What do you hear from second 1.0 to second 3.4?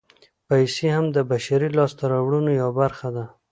د بشري لاسته راوړنو یوه برخه ده